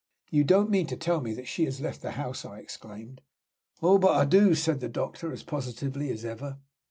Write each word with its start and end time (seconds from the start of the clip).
'""You 0.31 0.43
don't 0.43 0.71
mean 0.71 0.87
to 0.87 0.97
tell 0.97 1.21
me 1.21 1.31
that 1.35 1.47
she 1.47 1.65
has 1.65 1.79
left 1.79 2.01
the 2.01 2.13
house?" 2.13 2.43
I 2.43 2.57
exclaimed. 2.57 3.21
"Oh, 3.83 3.99
but 3.99 4.15
I 4.15 4.25
do!" 4.25 4.55
said 4.55 4.79
the 4.79 4.89
doctor, 4.89 5.31
as 5.31 5.43
positively 5.43 6.09
as 6.11 6.25
ever. 6.25 6.57